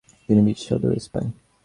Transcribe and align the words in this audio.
তিনি 0.27 0.41
বিশ 0.45 0.57
শতকের 0.57 0.79
প্রথম 0.79 0.83
সুপার 0.83 1.03
স্পাই। 1.05 1.25